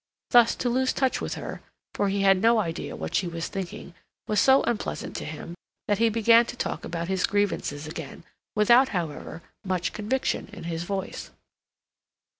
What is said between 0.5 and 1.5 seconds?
to lose touch with